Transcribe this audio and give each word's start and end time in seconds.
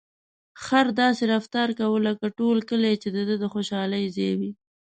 خر 0.63 0.85
داسې 1.01 1.23
رفتار 1.33 1.69
کاوه 1.79 1.99
لکه 2.07 2.25
ټول 2.39 2.57
کلي 2.69 2.93
چې 3.01 3.09
د 3.15 3.17
ده 3.27 3.35
د 3.43 3.45
خوشحالۍ 3.53 4.05
ځای 4.15 4.33
وي. 4.39 4.51